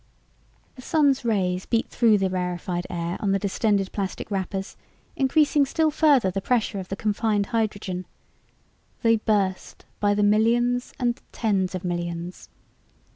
The 0.73 0.81
Sun's 0.81 1.23
rays 1.23 1.67
beat 1.67 1.87
through 1.89 2.17
the 2.17 2.31
rarified 2.31 2.87
air 2.89 3.17
on 3.19 3.33
the 3.33 3.37
distended 3.37 3.91
plastic 3.91 4.31
wrappers, 4.31 4.75
increasing 5.15 5.63
still 5.63 5.91
further 5.91 6.31
the 6.31 6.41
pressure 6.41 6.79
of 6.79 6.87
the 6.89 6.95
confined 6.95 7.45
hydrogen. 7.53 8.07
They 9.03 9.17
burst 9.17 9.85
by 9.99 10.15
the 10.15 10.23
millions 10.23 10.95
and 10.97 11.21
tens 11.31 11.75
of 11.75 11.83
millions. 11.85 12.49